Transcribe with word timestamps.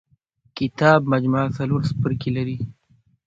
کتاب 0.57 0.99
مجموعه 1.11 1.47
څلور 1.57 1.81
څپرکي 1.89 2.31
لري. 2.37 2.57